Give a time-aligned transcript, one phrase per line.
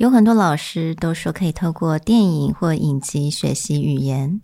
[0.00, 4.40] 有很多老师都说可以透过电影或影集学习语言，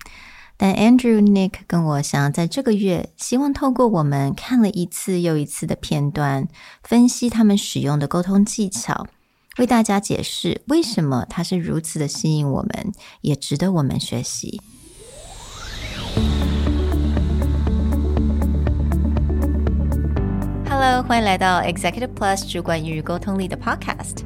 [0.58, 6.46] 但 Andrew、Nick 跟我想要在这个月，希望透过我们看了一次又一次的片段，
[6.82, 9.06] 分析他们使用的沟通技巧，
[9.56, 12.92] 为大家解释为什么它是如此的吸引我们，
[13.22, 14.60] 也值得我们学习。
[20.68, 24.25] Hello，欢迎来到 Executive Plus 主管与沟通力的 Podcast。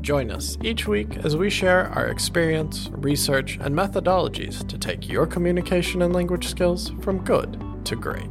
[0.00, 5.26] Join us each week as we share our experience, research, and methodologies to take your
[5.26, 8.30] communication and language skills from good to great.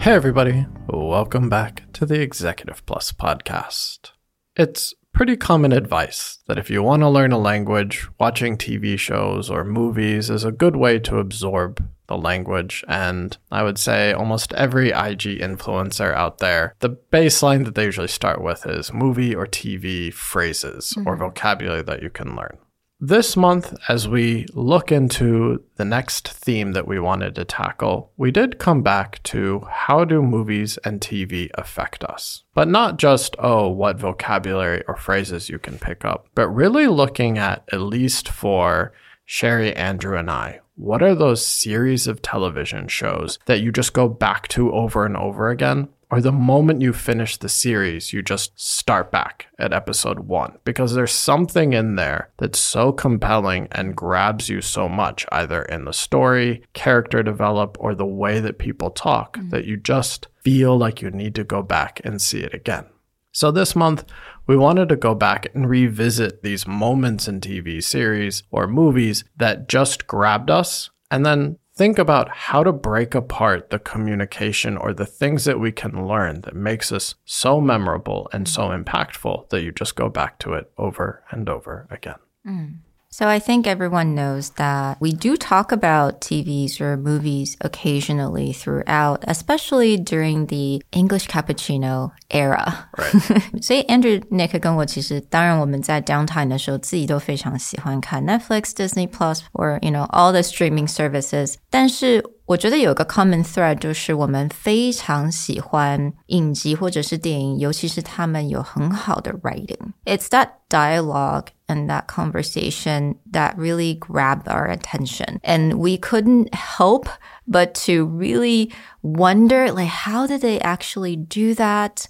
[0.00, 0.66] Hey, everybody.
[0.88, 4.12] Welcome back to the Executive Plus podcast.
[4.56, 9.50] It's pretty common advice that if you want to learn a language, watching TV shows
[9.50, 12.84] or movies is a good way to absorb the language.
[12.88, 18.08] And I would say almost every IG influencer out there, the baseline that they usually
[18.08, 21.08] start with is movie or TV phrases mm-hmm.
[21.08, 22.58] or vocabulary that you can learn.
[23.02, 28.30] This month, as we look into the next theme that we wanted to tackle, we
[28.30, 32.42] did come back to how do movies and TV affect us?
[32.52, 37.38] But not just, oh, what vocabulary or phrases you can pick up, but really looking
[37.38, 38.92] at, at least for
[39.24, 44.08] Sherry, Andrew, and I, what are those series of television shows that you just go
[44.08, 48.58] back to over and over again or the moment you finish the series, you just
[48.58, 54.48] start back at episode one because there's something in there that's so compelling and grabs
[54.48, 59.36] you so much, either in the story, character develop, or the way that people talk,
[59.36, 59.50] mm-hmm.
[59.50, 62.86] that you just feel like you need to go back and see it again.
[63.32, 64.04] So this month,
[64.50, 69.68] we wanted to go back and revisit these moments in TV series or movies that
[69.68, 75.06] just grabbed us and then think about how to break apart the communication or the
[75.06, 79.70] things that we can learn that makes us so memorable and so impactful that you
[79.70, 82.18] just go back to it over and over again.
[82.44, 82.78] Mm.
[83.09, 89.23] So I think everyone knows that we do talk about TVs or movies occasionally throughout,
[89.25, 92.89] especially during the English cappuccino era.
[92.97, 93.61] Right.
[93.63, 101.55] 所以 Andrew Nick 跟我其实，当然我们在 downtime 的时候，自己都非常喜欢看 Netflix、Disney Plus or you know all the streaming services。
[101.69, 115.39] 但是 我觉得有个 common thread 就是我们非常喜欢影集或者是电影，尤其是他们有很好的 writing。It's that dialogue and that conversation that really grabbed our attention,
[115.41, 117.07] and we couldn't help
[117.47, 118.71] but to really
[119.01, 122.07] wonder, like, how did they actually do that?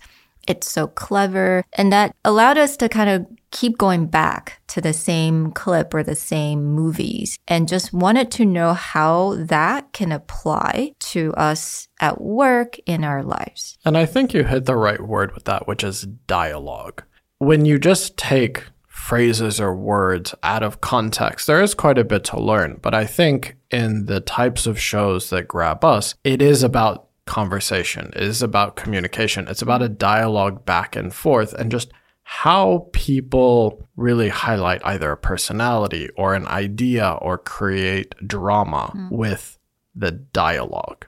[0.47, 1.63] It's so clever.
[1.73, 6.03] And that allowed us to kind of keep going back to the same clip or
[6.03, 12.21] the same movies and just wanted to know how that can apply to us at
[12.21, 13.77] work in our lives.
[13.84, 17.03] And I think you hit the right word with that, which is dialogue.
[17.38, 22.22] When you just take phrases or words out of context, there is quite a bit
[22.25, 22.78] to learn.
[22.82, 28.12] But I think in the types of shows that grab us, it is about conversation.
[28.15, 29.49] It is about communication.
[29.49, 31.93] It's about a dialogue back and forth and just
[32.32, 39.10] how people really highlight either a personality or an idea or create drama mm.
[39.10, 39.58] with
[39.96, 41.06] the dialogue,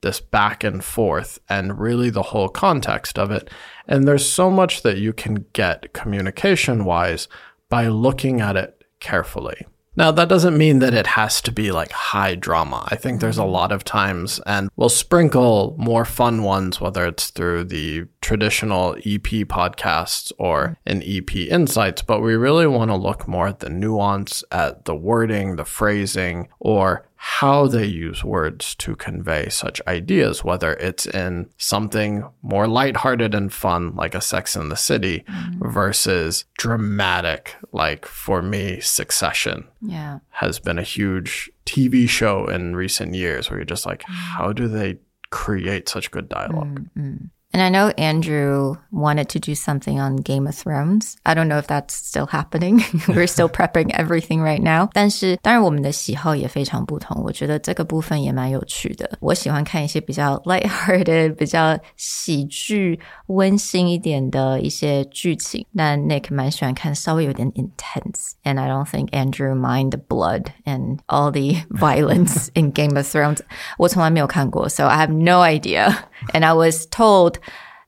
[0.00, 3.50] this back and forth, and really the whole context of it.
[3.86, 7.28] And there's so much that you can get communication wise
[7.68, 9.66] by looking at it carefully.
[9.94, 12.88] Now, that doesn't mean that it has to be like high drama.
[12.90, 17.28] I think there's a lot of times, and we'll sprinkle more fun ones, whether it's
[17.28, 23.28] through the traditional EP podcasts or in EP insights, but we really want to look
[23.28, 28.96] more at the nuance, at the wording, the phrasing, or how they use words to
[28.96, 34.70] convey such ideas, whether it's in something more lighthearted and fun, like a Sex in
[34.70, 35.70] the City, mm-hmm.
[35.70, 39.68] versus dramatic, like for me, Succession.
[39.80, 40.18] Yeah.
[40.30, 44.14] Has been a huge TV show in recent years where you're just like, mm-hmm.
[44.14, 44.98] how do they
[45.30, 47.26] create such good dialog mm-hmm.
[47.53, 51.15] And I know Andrew wanted to do something on Game of Thrones.
[51.25, 52.83] I don't know if that's still happening.
[53.07, 54.89] We're still prepping everything right now.
[54.93, 59.09] 但是当然我们的喜好也非常不同，我觉得这个部分也蛮有趣的。
[59.21, 65.65] 我喜欢看一些比较 light-hearted、比较喜剧、温馨一点的一些剧情。
[65.71, 72.71] 那 Nick 蛮喜欢看稍微有点 intense。And I don't think Andrew mind the blood and all the violence in
[72.71, 73.39] Game of Thrones.
[73.79, 75.95] 我从来没有看过，so I have no idea.
[76.33, 77.35] And I was told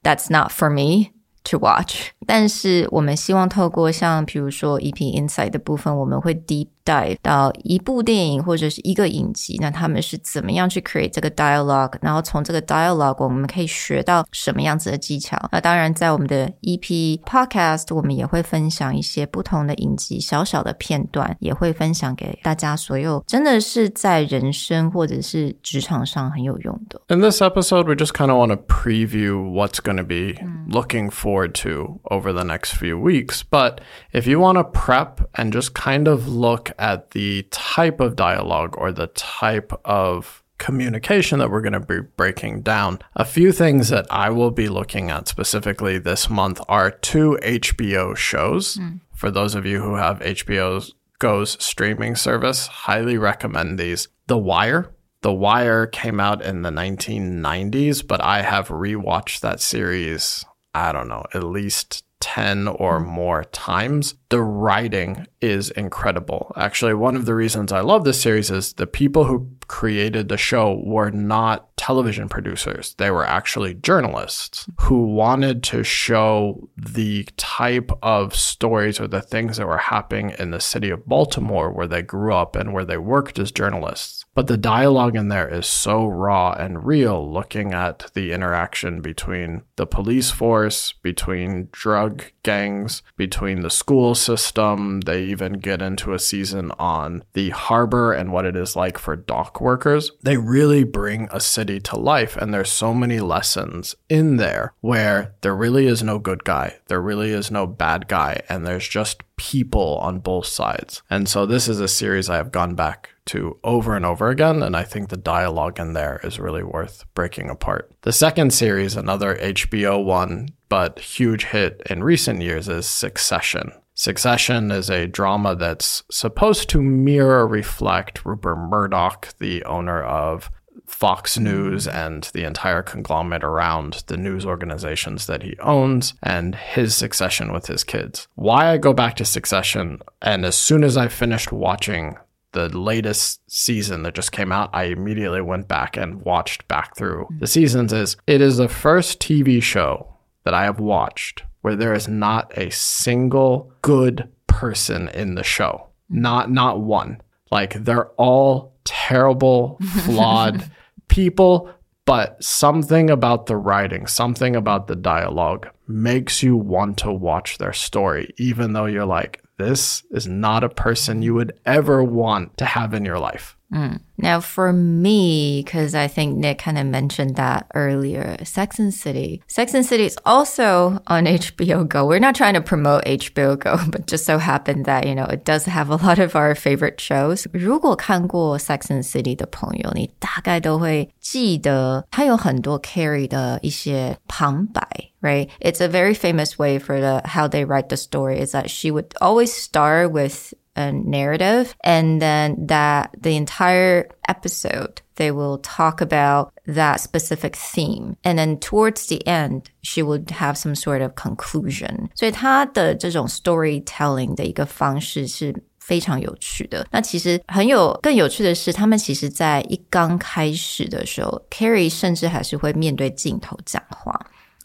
[0.05, 1.14] that's not for me
[1.44, 2.12] to watch。
[2.26, 15.38] 但是我们希望透过像比如说 EP Insight 的部分，我们会 deep dive 到一部电影或者是一个影集，那他们是怎么样去 create 这个 dialogue，然后从这个 dialogue 我们可以学到什么样子的技巧。
[15.52, 27.02] 那当然，在我们的 EP podcast，我们也会分享一些不同的影集小小的片段，也会分享给大家所有真的是在人生或者是职场上很有用的。
[27.08, 30.36] In this episode, we just kind of want to preview what's going to be
[30.70, 33.43] looking forward to over the next few weeks.
[33.43, 33.81] But
[34.13, 38.77] if you want to prep and just kind of look at the type of dialogue
[38.79, 43.01] or the type of communication that we're going to be breaking down.
[43.17, 48.17] A few things that I will be looking at specifically this month are two HBO
[48.17, 48.77] shows.
[48.77, 48.99] Hmm.
[49.13, 54.07] For those of you who have HBO's Go's streaming service, highly recommend these.
[54.29, 54.95] The Wire.
[55.23, 61.09] The Wire came out in the 1990s, but I have rewatched that series, I don't
[61.09, 63.07] know, at least 10 or hmm.
[63.07, 64.15] more times.
[64.31, 66.53] The writing is incredible.
[66.57, 70.37] Actually, one of the reasons I love this series is the people who created the
[70.37, 72.95] show were not television producers.
[72.99, 79.57] They were actually journalists who wanted to show the type of stories or the things
[79.57, 82.97] that were happening in the city of Baltimore where they grew up and where they
[82.97, 84.25] worked as journalists.
[84.35, 89.63] But the dialogue in there is so raw and real, looking at the interaction between
[89.77, 95.03] the police force, between drug gangs, between the school system.
[95.03, 99.15] They even get into a season on the harbor and what it is like for
[99.15, 100.13] dock workers.
[100.23, 105.35] They really bring a city to life, and there's so many lessons in there where
[105.41, 109.25] there really is no good guy, there really is no bad guy, and there's just
[109.37, 111.03] people on both sides.
[111.11, 114.63] And so this is a series I have gone back to over and over again,
[114.63, 117.91] and I think the dialogue in there is really worth breaking apart.
[118.03, 123.73] The second series, another HBO one, but huge hit in recent years, is Succession.
[123.95, 130.51] Succession is a drama that's supposed to mirror reflect Rupert Murdoch, the owner of
[130.85, 136.95] Fox News and the entire conglomerate around the news organizations that he owns and his
[136.95, 138.29] succession with his kids.
[138.35, 142.17] Why I go back to Succession, and as soon as I finished watching
[142.53, 147.29] the latest season that just came out, I immediately went back and watched back through
[147.39, 150.14] the seasons, is it is the first TV show
[150.45, 155.89] that I have watched where there is not a single good person in the show.
[156.11, 157.23] Not not one.
[157.51, 160.71] Like they're all terrible, flawed
[161.09, 161.71] people,
[162.05, 167.73] but something about the writing, something about the dialogue makes you want to watch their
[167.73, 172.65] story, even though you're like, this is not a person you would ever want to
[172.65, 173.57] have in your life.
[173.72, 179.44] Now, for me, because I think Nick kind of mentioned that earlier, Sex and City.
[179.48, 182.06] Sex and City is also on HBO Go.
[182.08, 185.46] We're not trying to promote HBO Go, but just so happened that, you know, it
[185.46, 187.46] does have a lot of our favorite shows.
[187.54, 194.82] 如果看过 Sex and City 的朋友，你大概都会记得它有很多 Carrie 的一些旁白。
[195.22, 198.90] Right, it's a very famous way for the how they write the story is that she
[198.90, 206.02] would always start with a narrative and then that the entire episode they will talk
[206.02, 211.14] about that specific theme and then towards the end she would have some sort of
[211.16, 216.86] conclusion 所以她的这种 storytelling 的一个方式是非常有趣的。
[216.92, 224.14] 那其实很有更有趣的是，他们其实在一刚开始的时候，Carrie 甚至还是会面对镜头讲话。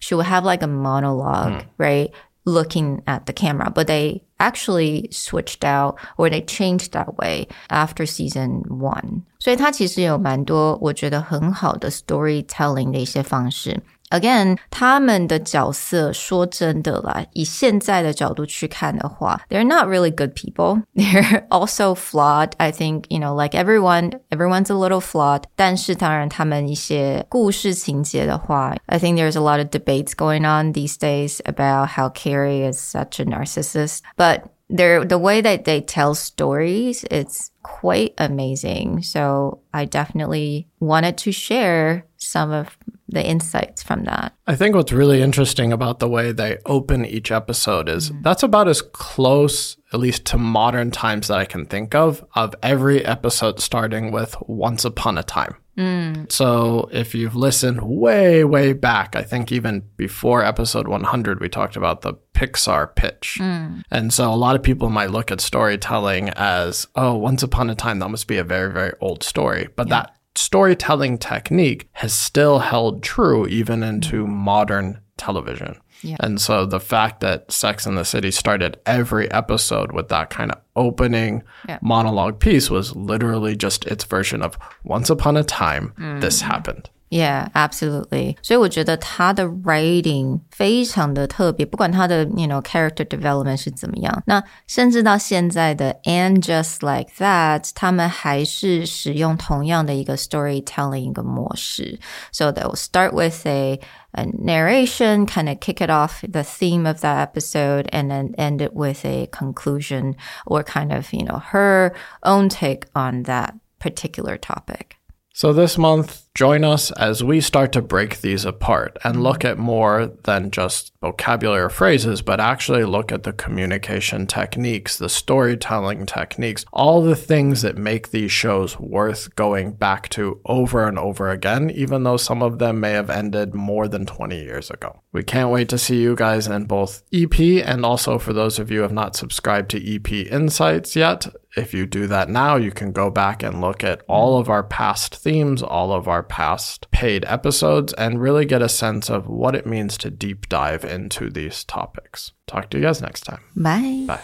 [0.01, 2.11] She would have like a monologue, right?
[2.49, 8.05] looking at the camera, but they actually switched out or they changed that way after
[8.05, 9.23] season one.
[9.39, 13.83] 所以它其实有蛮多我觉得很好的 storytelling 的一些方式。
[14.11, 20.83] Again，他们的角色说真的啦，以现在的角度去看的话，they're not really good people.
[20.95, 22.53] They're also flawed.
[22.59, 25.45] I think you know, like everyone, everyone's a little flawed.
[25.57, 32.79] 但是当然，他们一些故事情节的话，I think there's a lot of debates going on these days about how Carrie is
[32.79, 39.59] such a narcissist, but they're the way that they tell stories it's quite amazing so
[39.75, 42.79] i definitely wanted to share some of
[43.10, 44.34] the insights from that.
[44.48, 48.22] I think what's really interesting about the way they open each episode is mm-hmm.
[48.22, 52.56] that's about as close, at least to modern times that I can think of, of
[52.62, 55.56] every episode starting with Once Upon a Time.
[55.80, 56.30] Mm.
[56.30, 61.78] So if you've listened way, way back, I think even before episode 100, we talked
[61.78, 63.38] about the Pixar pitch.
[63.40, 63.84] Mm.
[63.90, 67.76] And so a lot of people might look at storytelling as, oh, once upon a
[67.76, 69.70] time, that must be a very, very old story.
[69.76, 74.34] But that storytelling technique has still held true even into mm-hmm.
[74.34, 75.76] modern television.
[76.02, 76.16] Yeah.
[76.22, 80.50] And so the fact that Sex and the City started every episode with that kind
[80.50, 81.80] of opening Yeah.
[81.82, 86.52] monologue piece was literally just its version of once upon a time this mm-hmm.
[86.52, 86.90] happened.
[87.11, 88.37] Yeah, absolutely.
[88.43, 102.01] 所以我觉得他的 writing 非常的特别，不管他的 you know character development 是怎么样，那甚至到现在的 and just like that，他们还是使用同样的一个 storytelling 一个模式。
[102.33, 103.79] So they will start with a
[104.13, 108.61] a narration, kind of kick it off the theme of that episode, and then end
[108.61, 110.15] it with a conclusion
[110.47, 111.93] or kind of you know her
[112.25, 114.97] own take on that particular topic.
[115.37, 119.24] So this month, join us as we start to break these apart and mm-hmm.
[119.24, 124.98] look at more than just vocabulary or phrases, but actually look at the communication techniques,
[124.98, 130.88] the storytelling techniques, all the things that make these shows worth going back to over
[130.88, 134.70] and over again, even though some of them may have ended more than 20 years
[134.70, 135.02] ago.
[135.12, 138.70] We can't wait to see you guys in both EP and also for those of
[138.70, 142.72] you who have not subscribed to EP Insights yet, if you do that now, you
[142.72, 144.42] can go back and look at all mm-hmm.
[144.42, 149.09] of our past themes, all of our past paid episodes, and really get a sense
[149.09, 152.33] of what it means to deep dive into these topics.
[152.47, 153.41] Talk to you guys next time.
[153.57, 154.05] Bye.
[154.07, 154.21] Bye.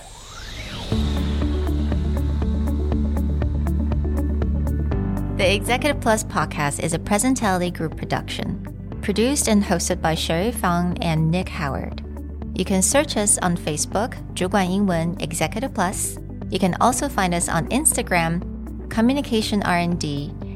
[5.37, 10.99] The Executive Plus podcast is a Presentality Group production, produced and hosted by Sherry Fang
[11.01, 12.05] and Nick Howard.
[12.55, 16.19] You can search us on Facebook, 主管英文 Executive Plus.
[16.51, 18.43] You can also find us on Instagram,
[18.91, 20.35] Communication R&D,